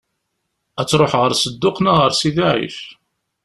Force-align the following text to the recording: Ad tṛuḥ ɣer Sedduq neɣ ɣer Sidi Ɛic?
Ad 0.79 0.87
tṛuḥ 0.89 1.13
ɣer 1.17 1.31
Sedduq 1.35 1.77
neɣ 1.81 1.95
ɣer 1.99 2.11
Sidi 2.19 2.45
Ɛic? 2.51 2.77